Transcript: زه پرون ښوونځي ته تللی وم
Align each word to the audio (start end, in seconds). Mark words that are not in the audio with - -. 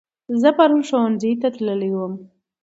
زه 0.41 0.49
پرون 0.57 0.81
ښوونځي 0.89 1.31
ته 1.41 1.47
تللی 1.55 1.91
وم 1.95 2.13